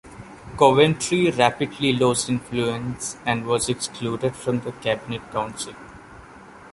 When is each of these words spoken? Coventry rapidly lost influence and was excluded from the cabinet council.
Coventry 0.57 1.29
rapidly 1.29 1.93
lost 1.93 2.27
influence 2.27 3.17
and 3.23 3.45
was 3.45 3.69
excluded 3.69 4.35
from 4.35 4.59
the 4.61 4.71
cabinet 4.71 5.21
council. 5.29 5.75